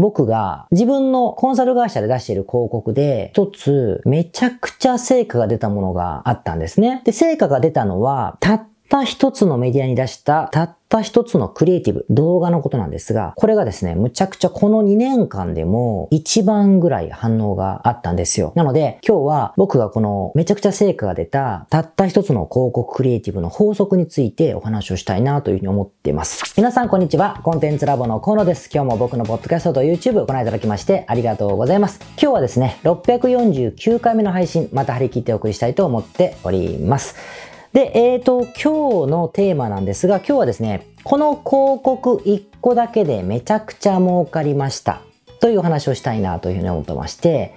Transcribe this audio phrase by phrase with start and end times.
[0.00, 7.02] 僕が自分のコンサル会社で出している広告で一つめちゃくちゃ成果が出たものがあったんですね。
[7.04, 18.52] で、成果が出たのはたった一つのメディアに出したたった一つのクリエイティブ、動画のことなんですが、これがですね、むちゃくちゃこの2年間でも一番ぐらい反応があったんですよ。
[18.56, 26.52] なので、今日は僕がこのめちゃくちゃ成果が出たたった一つの広告クリエイティブの法則についてお話をしたいなというふうに思っています。
[26.56, 27.40] 皆さんこんにちは。
[27.44, 28.68] コンテンツラボの河野です。
[28.74, 32.00] 今日も僕のポッドキャストと YouTube をご覧いただきましてありがとうございます。
[32.20, 37.49] 今日はですね、649回目の配信、また張り切ってお送りしたいと思っております。
[37.72, 45.02] で、えっ、ー、と、今日のテーマなんですが、今日はですね、この広告1個だけでめちゃくちゃ儲かりました。
[45.40, 47.54] という話をしたいなというふうに思ってまして、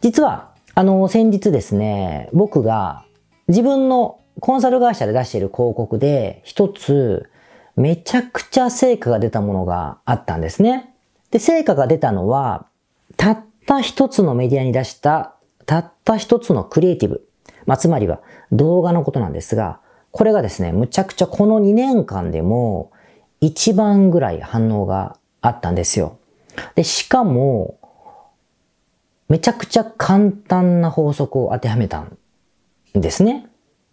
[0.00, 3.04] 実は、あの、先日ですね、僕が
[3.48, 7.28] 自分のコンサル会社で出している広告で一つ
[7.76, 10.94] めちゃくちゃ成果が出たものがあったんですね。
[11.30, 12.66] で、成果が出たのは、
[13.16, 15.34] たった一つのメディアに出した
[15.66, 17.29] たった一つのクリエイティブ。
[17.70, 18.18] まあ、つまりは
[18.50, 19.78] 動画のことなんですが、
[20.10, 22.90] これがですね、むちゃくちゃこの2年間でも
[23.40, 26.18] 一番ぐらい反応があったんですよ。
[26.74, 27.78] で、しかも、
[29.28, 32.18] めちゃくちゃ簡単な法則を当てはめたん
[32.92, 33.46] ですね。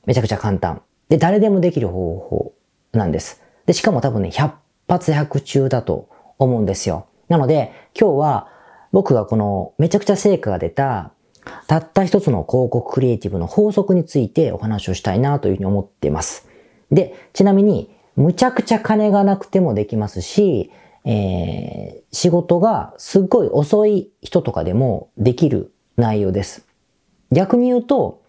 [0.07, 0.81] めちゃくちゃ簡単。
[1.07, 2.53] で、誰でもできる方法
[2.93, 3.43] なんです。
[3.67, 4.53] で、しかも多分ね、100
[4.89, 7.05] 発100中だと思うんですよ。
[7.29, 8.47] なので、今日は
[8.91, 11.11] 僕がこのめちゃくちゃ成果が出た
[11.67, 16.47] たった一つの広告クリエイティブの法則についてお話をしたいなというふうに思っています。
[16.91, 20.71] で、ちなみに、むちゃくちゃ金がなくてもできますし、
[21.05, 26.67] えー、仕事がすっごい遅い人とかでもできる内容です。
[27.31, 28.21] 逆に言うと、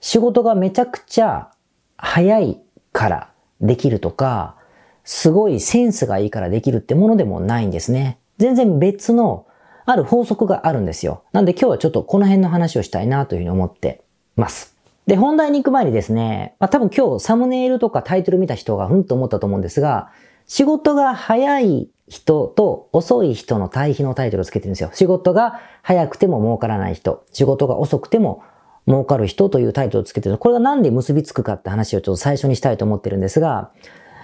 [0.00, 1.50] 仕事がめちゃくちゃ
[1.96, 2.60] 早い
[2.92, 4.56] からできるとか、
[5.04, 8.18] すごいセンスがいいからできるってものでもないんですね。
[8.38, 9.46] 全然別の
[9.86, 11.22] ある法則があるんですよ。
[11.32, 14.02] なんで今日はちょっとこの辺の話をしたいなというふうに思って
[14.34, 14.76] ます。
[15.06, 20.10] で、本題に行く前にですね、まあ、多分今日サムネイルとかタイトル見た人がふんと思ったと思うんですが、
[20.46, 24.90] 仕事が早い人と遅い人の対比のタイトルをつけてるんですよ。
[24.92, 28.42] 仕事が早くても儲からない人、仕事が遅くても
[28.88, 30.38] 儲かる人というタイトルをつけてる。
[30.38, 33.70] これがなんで結びつくかって話をちょっと最初にしたいと思ってるんですが、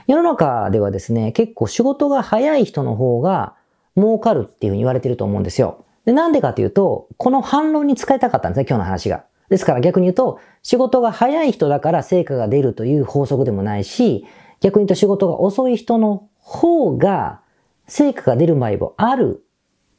[0.09, 3.55] 世の中ではですね、結構仕事が早い人の方が
[3.97, 5.85] 儲かるっていうふうに言われてると思うんですよ。
[6.05, 9.25] で、なんでかというと、この反論に使いたかったんですね、今日の話が。
[9.49, 14.27] ですから逆に言うと、仕事が早い人だから成果が出るという法則でもないし、
[14.61, 17.41] 逆に言うと仕事が遅い人の方が
[17.87, 19.45] 成果が出る場合もある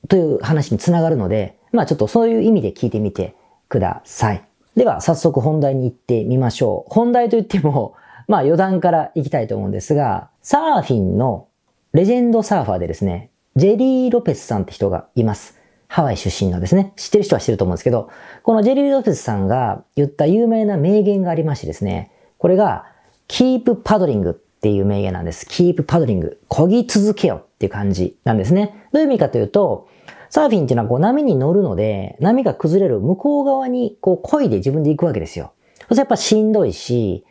[0.07, 3.35] という話につながるので、まあちょっとそういう意味で聞いてみて
[3.69, 4.43] ください。
[4.75, 6.93] では早速本題に行ってみましょう。
[6.93, 7.95] 本題といっても、
[8.27, 11.47] まあ余談から行きたいと思うんですが、サーフィンの
[11.93, 15.59] レジェンドサーファーでですね、ジェリー・ロペスさんって人がいます。
[15.87, 16.93] ハワイ出身のですね。
[16.95, 18.09] 知ってる人は知ってると思うんですけど、
[18.41, 22.85] このジェリー・ロペスさんが言った有名な名言がありましてですね、これが、
[23.27, 25.45] keep paddling っていう名言なんです。
[25.45, 26.35] keep paddling。
[26.49, 28.87] 漕ぎ続けよっていう感じなんですね。
[28.91, 29.87] どういう意味かというと、
[30.31, 35.53] サーフィンっていうのはこう波に乗るので、波が崩れる向こう側にこう漕いで自分で行くわけですよ。
[35.89, 37.23] そしてやっぱしんどいし、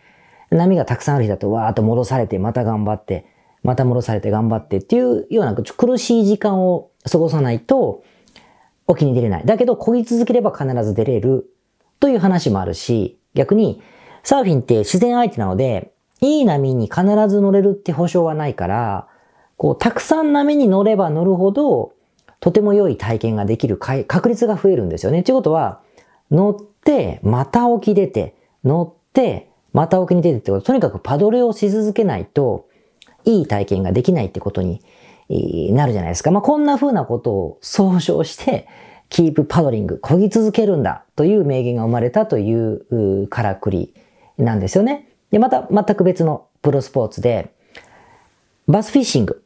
[0.50, 3.27] 波がたくさんある日だとわーっと戻されてまた頑張って、
[3.62, 8.03] また戻されて頑張ってっていうような苦しい時間を過ごさないと
[8.87, 9.47] 沖に出れない。
[9.47, 11.50] だけど漕ぎ続ければ必ず出れる
[12.00, 13.83] という話もあるし、逆に
[14.25, 19.09] サーフィンって自然相手なので、いい波に必ず乗れるって保証はないから、
[19.56, 21.93] こう、たくさん波に乗れば乗るほど、
[22.41, 25.23] とても良い体験ができる確率が増えるんですよね。
[25.23, 25.81] ということは、
[26.31, 28.34] 乗って、また沖出て、
[28.65, 32.67] 乗って、また沖に出てってこと、とにかくパドルをし続けないと、
[33.25, 34.83] いい体験ができないってことに
[35.28, 36.31] なるじゃないですか。
[36.31, 38.69] まあ、こんな風なことを総称して、
[39.09, 43.94] keep paddling、漕ぎ続けるんだという名言が生まれたというからくり
[44.38, 45.09] なんですよね。
[45.31, 47.53] で、また全く別のプロスポーツで、
[48.69, 49.43] バスフィッシング。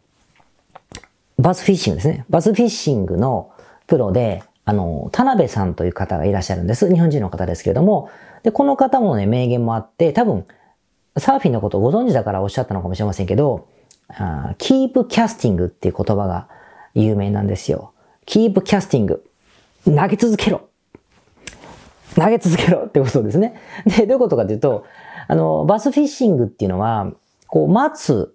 [1.39, 2.25] バスフィッシングですね。
[2.31, 3.51] バスフィッシングの
[3.87, 6.93] プロで、あの、田辺さんという方がいらっしゃるんです。
[6.93, 8.09] 日本人の方ですけれども、
[8.43, 10.45] で、この方もね、名言もあって、多分、
[11.19, 13.69] サーフィンのことをご存知だからおっしゃったのかもしれませんけど、
[14.09, 16.49] keep casting っていう言葉が
[16.95, 17.93] 有名なんですよ。
[18.27, 19.19] keep casting。
[19.85, 20.69] 投げ続けろ。
[22.15, 23.61] 投げ続けろってことですね。
[23.85, 24.85] で、どういうことかというと、
[25.29, 27.13] あの、バスフィッシングっていうのは、
[27.47, 28.35] こう、待つ、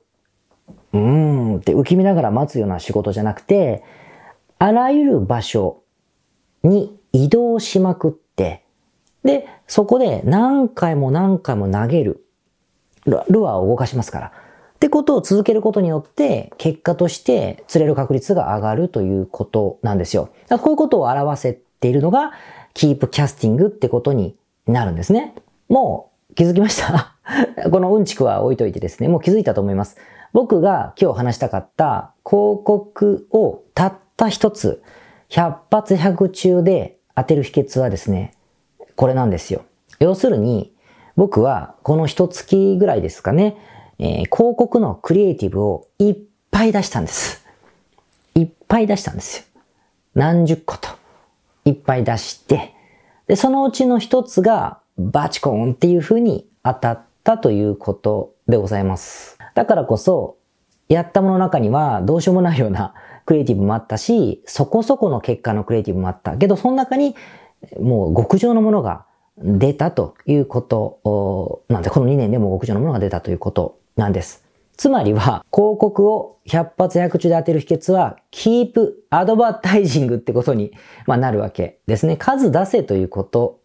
[0.94, 3.84] うーんって浮き見ながら待つような仕事じゃなくて、
[4.60, 5.84] あらゆる場所
[6.64, 8.64] に移動しまくって、
[9.24, 12.26] で、そこで何回も何回も投げる。
[13.06, 14.32] ルアーを動かしますから。
[14.82, 20.32] ってことを続けることによって、結果として釣れる確率が上がるということなんですよ。
[20.48, 22.32] だからこういうことを表せているのが、
[22.74, 24.36] キープキャスティングってことに
[24.66, 25.36] なるんですね。
[25.70, 27.16] もう気づきました？
[27.70, 29.98] このうんちくは置いといてですね、もう気づいたと思います。
[30.34, 34.82] 僕が今日話したかった広告をたった一つ、
[35.30, 38.34] 100発100中で当てる秘訣はですね、
[38.96, 39.62] これなんですよ。
[40.00, 40.74] 要するに、
[41.18, 43.58] 僕はこの一月ぐらいですかね、
[44.04, 46.18] えー、広告のクリエイティブをいっ
[46.50, 47.46] ぱい出したんです。
[48.34, 49.62] いっぱい出したんですよ。
[50.16, 50.90] 何十個と。
[51.66, 52.74] いっぱい出して、
[53.28, 59.38] で、そのうちの一つがバチコンっていう風に当たったということでございます。
[59.54, 60.38] だからこそ、
[60.90, 62.96] やったものの中にはどうしようもないような
[63.26, 66.38] クリエイティブもあったし、そこそこの結果のクリエイティブもあった。
[66.38, 67.16] けど、その中に
[67.80, 69.06] もう極上のものが
[69.38, 74.44] 出たということなんで、この2年でも極上のものが出たということなんです。
[74.78, 80.72] つまりは、広告を100発100中で当てる秘訣は、キープアドバタイジングってことに、
[81.06, 82.18] まなるわけですね。
[82.18, 83.60] 数出せということ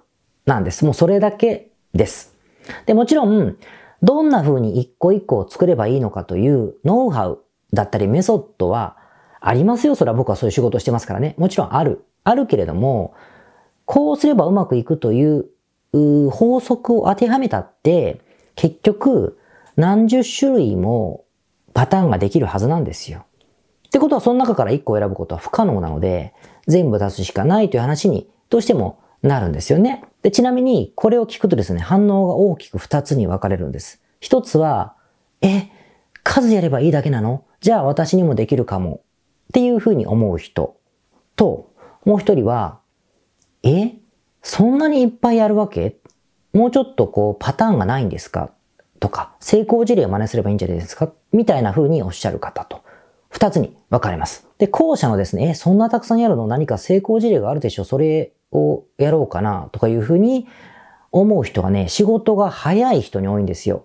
[0.45, 0.85] なんです。
[0.85, 2.37] もうそれだけです。
[2.85, 3.57] で、もちろん、
[4.03, 7.43] どんな風に一個一個を作ればいいのかというノウハウ
[7.73, 8.99] だったりメソッドは
[9.41, 9.95] ありますよ。
[9.95, 11.35] それは僕はそういう仕事をしてますからね。
[11.39, 12.05] もちろんある。
[12.25, 13.15] あるけれども、
[13.87, 15.47] こうすればうまくいくという
[16.31, 18.21] 法則を当てはめたって、
[18.55, 19.39] 結局
[19.77, 21.25] 何十種類も
[21.75, 23.27] パターンができるはずなんですよ。
[23.87, 26.35] ってことはその中から一個選ぶことは不可能なので、
[26.67, 30.05] 全部出すしかないという話にどうしてもなるんですよね。
[30.23, 34.03] で、ちなみにこれを聞くとですね、反応が大きく二つに分かれるんです。
[34.21, 34.97] 一つは、
[35.41, 35.69] え、
[36.23, 37.45] 数やればいいだけなの？
[37.61, 39.03] じゃあ私にもできるかも。
[39.49, 40.77] っていうふうに思う人
[41.37, 41.73] と、
[42.05, 42.81] もう一人は、
[43.63, 43.95] え、
[44.43, 45.99] そんなにいっぱいやるわけ？
[46.53, 48.51] もうちょっとこうパターンがないんですか？
[48.99, 51.13] とか、成功事例を真似すればいいんじゃないですか？
[51.33, 52.83] みたいな風におっしゃる方と、
[53.29, 54.47] 二つに分かれます。
[54.59, 56.47] で、後者のですね、え、そんなたくさんやるの？
[56.47, 59.69] 何か成功事例があるでしょそれをやろうかな？
[59.73, 60.49] とかいう風に
[61.13, 63.85] 思う人がね、仕事が早い人に多いんですよ。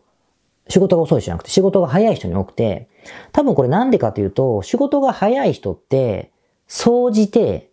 [0.70, 2.88] 仕事が遅いじゃなくて仕事が早い人に多くて、
[3.32, 6.32] 多分これなんでかというと、仕事が早い人って、
[6.68, 7.70] 総じて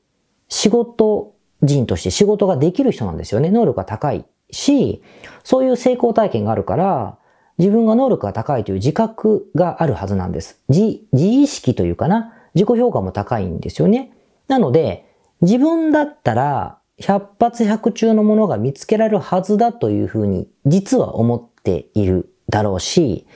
[0.49, 3.51] 仕事人として仕事ができる人なんですよね。
[3.51, 5.03] 能力が高いし、
[5.45, 7.19] そういう成功体験があるから、
[7.59, 10.61] 自分が能力が高いという自覚があるはずなんです。
[10.69, 14.13] 自、自意識というかな、自己評価も高いんですよね。
[14.47, 15.07] なので、
[15.41, 23.27] 自分だったら、100発100中のものが見つけられるはずだというふうに、実は思っているだろうし、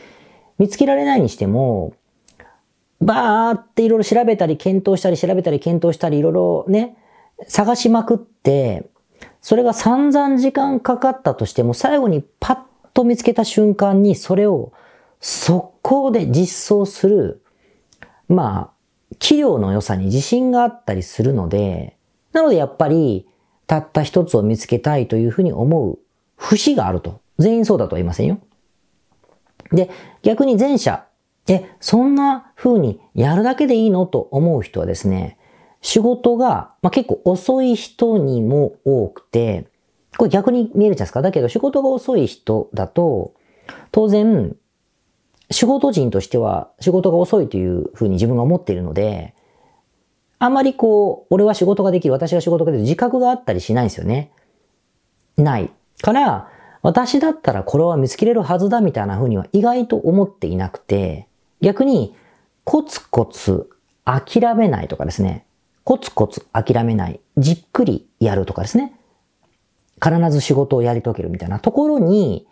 [0.59, 1.95] 見つけられないにしても、
[3.01, 6.97] バーっていろいろ調べたり検討したり調べたり検討したりいろいろね、
[7.49, 8.89] 探しまくって、
[9.41, 12.59] それが散々時間かかったとしても最後にパッ
[12.95, 14.73] と見つけた瞬間にそれを
[15.21, 17.43] 速攻で実装する、
[18.29, 21.97] まあ、器量の良さに自信があったりするので、
[22.33, 23.29] なのでやっぱり
[23.67, 25.99] たった一つを見つけたいというふうに思う
[26.37, 27.21] 節があると。
[27.39, 28.39] 全員そうだとは言いませんよ。
[29.71, 29.91] で、
[30.23, 31.07] 逆に前者、
[31.49, 34.07] え、そんな風にやるだけでいいの？
[34.07, 35.39] と思う人はですね、
[35.81, 39.67] 仕事が、まあ、結構遅い人にも多くて、
[40.17, 41.23] これ逆に見えるじゃないですか？
[41.23, 43.35] だけど仕事が遅い人だと、
[43.91, 44.57] 当然、
[45.51, 49.35] 仕事人としては仕事が遅いというふうに自分が思っているので、
[50.39, 54.33] あまりこう、俺は仕事ができる、私が仕事ができる自覚があったりしないんですよね。
[55.37, 55.71] ない。
[56.01, 56.49] から、
[56.83, 61.29] 私だったらこれは見つけれるはずだみたいなふうには意外と思っていなくて、
[61.61, 62.17] 逆に
[62.65, 63.71] コツコツ
[64.05, 65.47] 諦めないとかですね、
[65.85, 68.99] コツコツ諦めない、じっくりやるとかですね。
[70.03, 72.47] 必ず仕事をやり遂げるみたいなところに、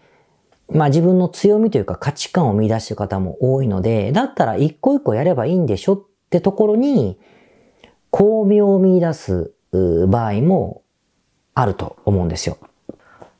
[0.72, 7.18] まあ自分の強みというか価値観を見出してる方も多いので、だったら一個一個やればいいんでしょってところに、
[8.10, 10.82] 巧妙を見出す場合も
[11.54, 12.58] あると思うんですよ。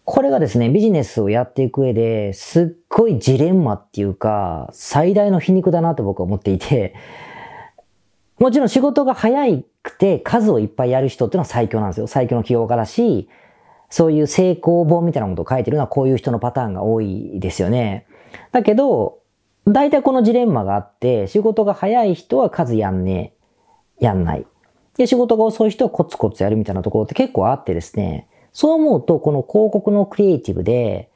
[0.05, 6.95] これがですね、ビジネスをやっていく上ですっごいジレンマっていうか、最大の皮肉だなと僕は思っていて、
[8.41, 9.45] もちろん仕事が早
[9.83, 12.07] くて数をいっぱいやる人っていうのは最強なんですよ。
[12.09, 13.29] 最強の起業家だし、
[13.91, 18.07] そういう成功本みたいなことを書いてるのはこういう人のパターンが多いですよね。
[18.53, 19.19] だけど、
[19.67, 23.35] 大体このジレンマがあって、仕事が早い人は数やんね
[24.01, 24.47] え、やんない。
[24.97, 31.11] で、仕事が遅い人はコツコツやるみたいなところって結構あってですね、そう思うと、この広告のクリエイティブで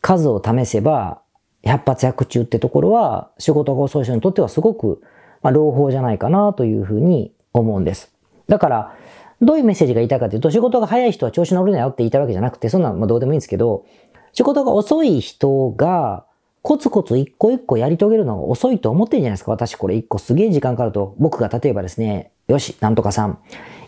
[0.00, 1.20] 数を試せば、
[1.64, 5.02] 100発100中ってところは、仕事が遅い人にとってはすごく
[5.46, 8.12] まあ、朗報じゃないかなというふうに思うんです。
[8.48, 8.94] だから、
[9.42, 13.84] どういうメッセージが言いたいかというと、仕事が早い人は調子乗るなよって言いたいわけじゃなくて、そんなのどうでもいいんですけど、
[14.32, 16.26] 仕事が遅い人が
[16.62, 19.52] コツコツ一個一個やり遂げるのが遅いと思ってんじゃないですか。
[19.52, 23.38] 私これ一個すげえ時間かかると、僕が例えばですね、よし、なんとかさん、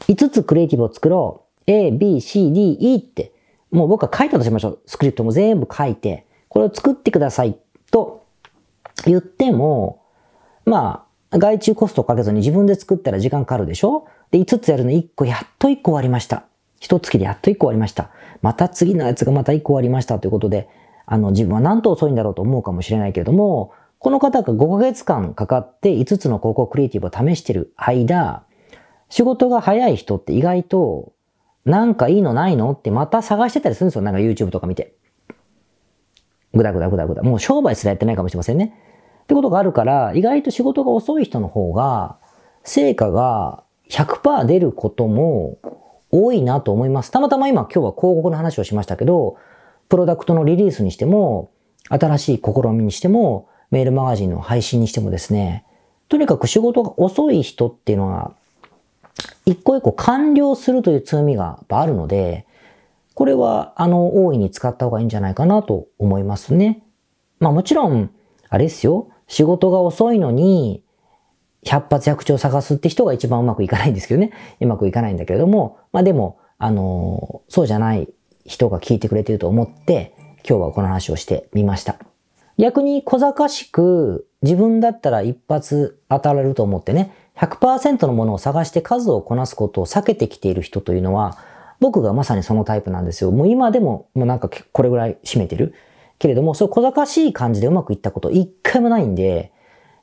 [0.09, 1.71] 5つクリエイティブを作ろう。
[1.71, 3.33] A, B, C, D, E って、
[3.71, 4.79] もう僕は書いたとしましょう。
[4.87, 7.59] スクリプトも全部書いて、これを作ってください
[7.91, 8.25] と
[9.05, 10.03] 言っても、
[10.65, 14.07] まあ、外注コストをかけずに自分で作ったら時間かかるでしょ？
[14.31, 16.45] で、5つやるの1個、やっと1個終わりました。
[16.81, 18.11] 1月でやっと1個終わりました。
[18.41, 20.69] また次のやつがまた1個終わりましたということで、
[21.07, 28.45] あの、自分はなんと遅いんだろうと思うかもしれないけれども、この方が5ヶ月間かかって5つの広告クリエイティブを試してる間、
[29.09, 31.13] 仕事が早い人って意外と、
[31.65, 34.03] なんかいいのないのってまた探してたりするんですよ。
[34.03, 34.95] なんか YouTube とか見て。
[36.55, 37.23] ぐだぐだぐだぐだ。
[37.23, 38.73] もう商売すらやってないかもしれませんね。
[39.29, 42.17] ってことがあるから、意外と仕事が遅い人の方が、
[42.65, 45.59] 成果が100%出ることも
[46.11, 47.11] 多いなと思います。
[47.11, 49.37] たまたま今今日は広告の話をしましたけど、
[49.91, 51.51] プロダクトのリリースにしても、
[51.91, 55.67] 新しい試みにしても、メールマガジンの配信にしてもですね、
[56.09, 58.33] とにかく仕事が遅い人っていうのは、
[59.45, 62.47] 一個一個完了するという強みがあるので、
[63.13, 66.83] これは、あの、大いに使った方がいいんじゃないかなと思いますね。
[67.41, 68.11] まあもちろん、
[68.49, 69.09] あれですよ。
[69.29, 70.83] 仕事が遅いのに、
[71.65, 74.33] 百発百中探すって人が一番うまくいかないんですけどね。
[74.61, 78.09] うまくいかないんだけれども、まあでも、あの、そうじゃない
[78.45, 80.15] 人が聞いてくれてると思って、
[80.49, 81.97] 今日はこの話をしてみました。
[82.59, 91.39] 逆に小賢しく自分だったら一発当たられると思ってね、100%のものを探して数をこなすことを避けてきている人というのは、
[91.81, 93.31] 僕がまさにそのタイプなんですよ。
[93.31, 95.75] もう今でも、もうなんかこれぐらい占めてる。
[96.19, 99.53] けれども、そう小賢しい感じでうまくいったこと一回もないんで、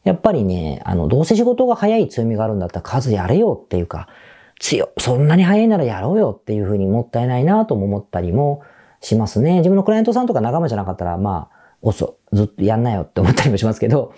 [0.04, 4.08] やっぱりね、あの、どうせ仕事が早い強みがあるんだったら数やれよっていうか、
[4.60, 8.62] 強、そんなに早いならやろうよっていうふうにもったいないなとも思ったりも
[9.02, 9.58] しますね。
[9.58, 14.14] 自分のクライアントさんとか仲間じゃなかったら、まあ、遅、ずっとやんなよって思ったりもしますけど、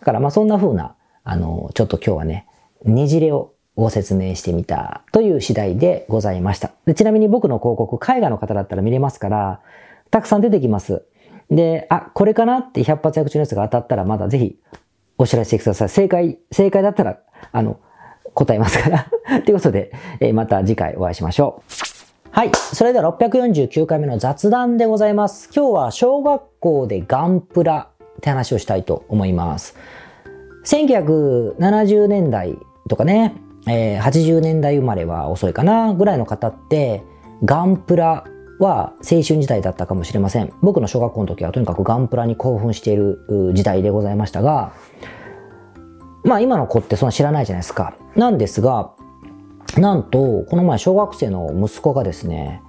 [0.00, 0.94] だからまあそんな風な、
[1.24, 2.46] あの、ちょっと今日はね、
[2.84, 6.72] ねじれをご説明してみたという次第でございました。
[6.94, 9.60] ちなみに僕の広告、海外の方だったら見れますから、
[10.10, 11.04] たくさん出てきます。
[11.52, 14.58] で、あ、これかなって100発100中のやつが当たったらまだぜひ
[15.18, 15.88] お知らせください。
[15.90, 17.18] 正解、正解だったら、
[17.52, 17.78] あの、
[18.34, 19.06] 答えますから
[19.44, 22.30] ということで、えー、また次回お会いしましょう。
[22.30, 22.50] はい。
[22.54, 25.50] それでは649回目の雑談でございます。
[25.54, 29.76] 今日は小学校でガンプラって話をしたいと思います。
[30.64, 32.56] 1970年代
[32.88, 33.34] とかね、
[33.68, 37.02] えー、80年代生まれは遅いかなぐらいの方って、
[37.44, 38.24] ガンプラ
[38.62, 40.52] は青春時代だったかもしれません。
[40.62, 44.72] 僕の小学校の時はとにかくガンプラに興奮している時代でございましたが、
[46.24, 47.94] まあ今の子ってそんな知らないじゃないですか。
[48.16, 48.92] なんですが、
[49.76, 52.62] なんと、この前小学生の息子がですね、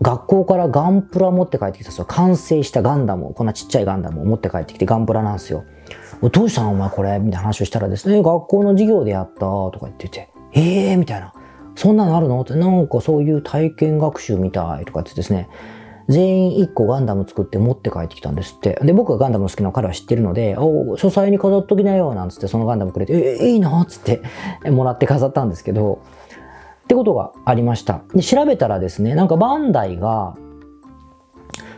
[0.00, 5.64] 学校からガンプラ持って帰ってきたそ完成したガンダムこんなちっちゃいガンダムを持って帰ってきてガンプラなんですよ。
[6.32, 7.18] どうしたんお前これ？
[7.18, 11.32] みたいな話をしたらですね、学校の授業でやったとか言ってて、ええー、みたいな。
[11.78, 12.40] そんなのあるの？
[12.40, 15.48] って、なんかそういう体験学習みたいとかってですね、
[16.08, 18.80] 全員1個ガンダム作って持って帰ってきたんですって。
[18.82, 24.22] で、僕がガンダム好きな彼は知ってるので、お書斎に飾っときなよ、なんつってそのガンダムくれて、えー、いいなっつって
[24.70, 26.02] もらって飾ったんですけど、
[26.82, 28.00] ってことがありました。
[28.12, 30.36] で、調べたらですね、なんかバンダイが、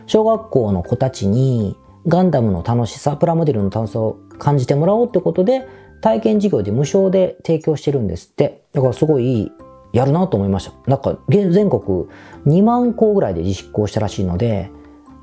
[0.07, 1.77] 小学校の子たちに
[2.07, 5.67] ガンダムの楽しさ、プラモデルの楽しさを感じてもらおうってことで、
[6.01, 8.63] 体験授業で無償で提供してるんですって。
[8.73, 9.51] だからすごいいい
[9.91, 10.73] やるなと思いました。
[10.89, 12.07] なんか、全国
[12.45, 14.71] 2万校ぐらいで実行したらしいので、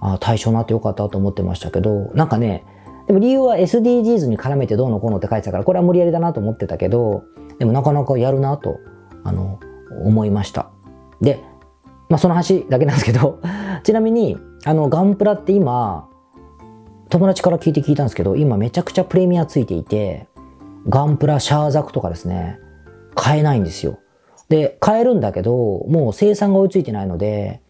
[0.00, 2.64] あ対象になってよかったと思ってましたけど、なんかね、
[3.06, 7.24] でも理由は SDGs に絡めてどうのこうのって書いてたから、これは無理やりだなと思ってたけど、
[7.58, 8.78] でもなかなかやるなと、
[9.24, 9.58] あの、
[10.04, 10.70] 思いました。
[11.20, 11.42] で、
[12.08, 13.40] まあその話だけなんですけど、
[13.82, 16.08] ちなみに、あの、ガンプラって今、
[17.08, 20.28] 友達から聞いて聞いたんですけど、今めちゃくちゃプレミアついていて、
[20.88, 22.58] ガンプラシャーザクとかですね、
[23.14, 23.98] 買えないんですよ。
[24.48, 27.60] で、買えるんだけど、もう生産が追いついてないので、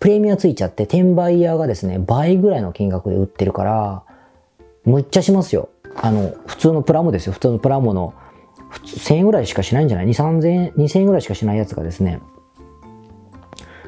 [0.00, 4.02] プレミアついちゃって転売屋がですね、倍ぐらいの金額で売ってるから、
[4.84, 5.70] むっちゃしますよ。
[5.96, 7.32] あの、普通のプラモですよ。
[7.32, 8.14] 普通のプラモの、
[8.84, 12.20] 1000円ぐらいしかしないんじゃない ?2、3000円、2000円ぐらいしかしないやつがですね、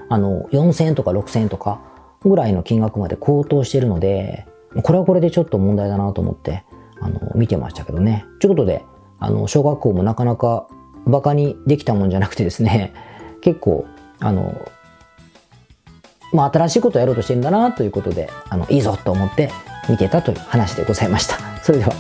[0.08, 1.80] あの、4000円とか6000円とか
[2.22, 4.46] ぐらいの金額まで高騰してるので、
[4.82, 6.64] これはこれでちょっと問題だなと思って、
[7.00, 8.24] あの、見てましたけどね。
[8.40, 8.84] ということで、
[9.18, 10.68] あの、小学校もなかなか
[11.06, 12.92] バカにできたもんじゃなくてですね、
[13.40, 13.86] 結構、
[14.18, 14.70] あの、
[16.32, 19.50] まあ、新しいことをやろうとしてるんだなということで、あの、いいぞと思って
[19.88, 21.36] 見てたという話でございました。
[21.62, 21.92] それでは。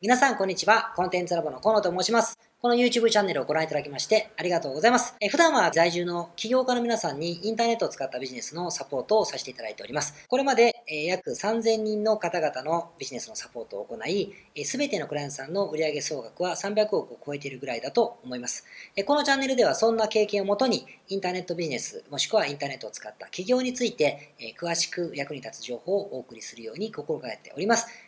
[0.00, 0.92] 皆さん、こんにちは。
[0.96, 2.47] コンテンツラボの河野と申します。
[2.60, 5.14] この YouTube チャンネルをご覧いただきましてありがとうございます。
[5.20, 10.26] え普段は在住の起業家の皆さんにインターネットを使ったビジネスのサポートをさせていただいております。
[10.26, 14.34] これまで、え約3000人の方々のビジネスのサポートを行い、
[14.64, 18.64] す、べ、てのクライアントさんの売上総額は300億を超えているぐらいだと思います。
[18.96, 28.07] えこのチャンネルではそんな経験をもとにインターネットビジネスもしくはインターネットを使った起業について、え詳しく役に立つ情報をお送りするように心がけております。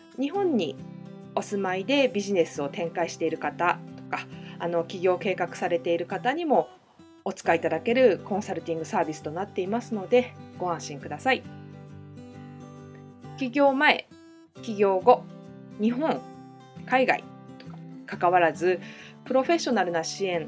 [0.19, 0.75] 日本に
[1.35, 4.25] お住まいでビジネスを展開している方とか
[4.59, 6.69] あの起業計画されている方にも
[7.23, 11.43] お使いいただけるコンサルティングサービスとなっていますのでご安心ください。
[13.37, 14.07] 起業前
[14.61, 15.23] 起業後
[15.79, 16.21] 日本
[16.85, 17.23] 海外
[17.57, 18.79] とか関わらず
[19.25, 20.47] プロフェッショナルな支援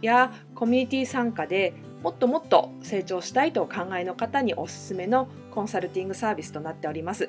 [0.00, 7.28] やコミュニティ参加でもっともっと成長したいとお考えの方におすすめのコンサルティングサービスとなっております。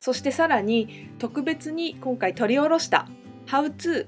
[0.00, 3.06] そしてさらに特別に今回取り下ろした
[3.46, 4.06] How to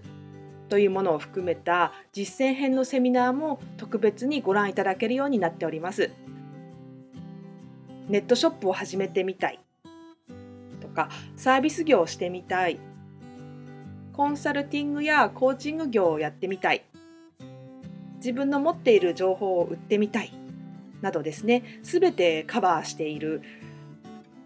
[0.68, 6.10] というものを含めた実践編のセミナーも特別にご覧いただけるようになっております。
[8.08, 9.60] ネットショップを始めてみたい
[10.80, 12.78] とかサービス業をしてみたい
[14.12, 16.84] コンサルティングやコーチング業をやってみたい
[18.16, 20.32] 自分の持っている情報を売ってみたい
[21.00, 23.42] などですね全てカバーしている